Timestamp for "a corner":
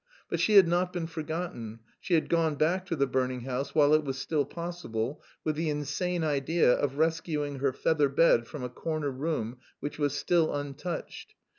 8.63-9.11